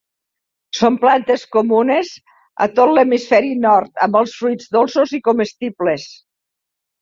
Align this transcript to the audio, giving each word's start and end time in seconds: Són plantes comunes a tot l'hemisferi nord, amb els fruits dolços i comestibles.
Són 0.77 0.95
plantes 1.01 1.43
comunes 1.55 2.09
a 2.67 2.69
tot 2.79 2.93
l'hemisferi 2.95 3.53
nord, 3.67 3.93
amb 4.07 4.19
els 4.23 4.35
fruits 4.41 4.73
dolços 4.79 5.15
i 5.19 5.21
comestibles. 5.29 6.09